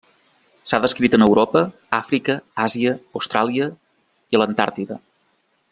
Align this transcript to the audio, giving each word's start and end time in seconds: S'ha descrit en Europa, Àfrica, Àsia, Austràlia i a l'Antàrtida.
S'ha 0.69 0.79
descrit 0.85 1.17
en 1.17 1.25
Europa, 1.25 1.61
Àfrica, 1.97 2.37
Àsia, 2.65 2.97
Austràlia 3.21 3.69
i 4.35 4.41
a 4.41 4.43
l'Antàrtida. 4.43 4.99